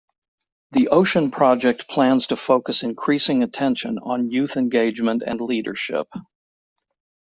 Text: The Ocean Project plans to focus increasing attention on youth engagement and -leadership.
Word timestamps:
The 0.71 0.87
Ocean 0.87 1.29
Project 1.29 1.87
plans 1.87 2.25
to 2.25 2.35
focus 2.35 2.81
increasing 2.81 3.43
attention 3.43 3.99
on 4.01 4.31
youth 4.31 4.57
engagement 4.57 5.21
and 5.23 5.39
-leadership. 5.39 6.07